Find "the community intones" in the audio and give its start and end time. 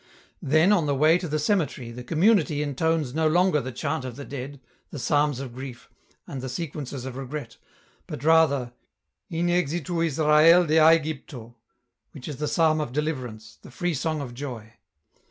1.91-3.13